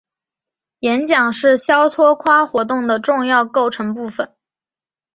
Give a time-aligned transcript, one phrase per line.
[0.79, 4.33] 演讲是肖托夸活动的重要构成部分。